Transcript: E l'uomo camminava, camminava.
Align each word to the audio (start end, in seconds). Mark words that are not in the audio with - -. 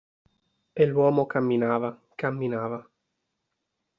E 0.73 0.83
l'uomo 0.87 1.27
camminava, 1.27 1.91
camminava. 2.23 2.79